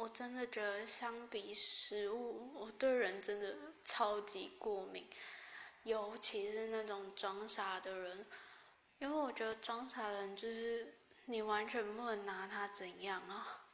[0.00, 5.06] 我真的觉得相比食物我对人真的超级过敏
[5.82, 8.24] 尤其是那种装傻的人。
[8.98, 10.94] 因为我觉得装傻的人就是
[11.26, 13.66] 你完全不能拿他怎样啊。